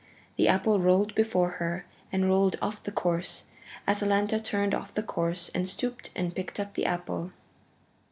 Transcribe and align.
The 0.35 0.47
apple 0.47 0.79
rolled 0.79 1.13
before 1.13 1.49
her 1.61 1.85
and 2.11 2.27
rolled 2.27 2.55
off 2.59 2.81
the 2.81 2.91
course. 2.91 3.45
Atalanta 3.87 4.39
turned 4.39 4.73
off 4.73 4.91
the 4.95 5.03
course, 5.03 5.51
stooped 5.65 6.09
and 6.15 6.33
picked 6.33 6.59
up 6.59 6.73
the 6.73 6.87
apple. 6.87 7.33